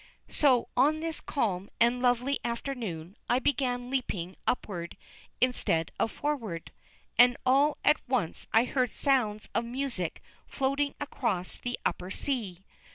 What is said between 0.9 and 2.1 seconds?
this calm and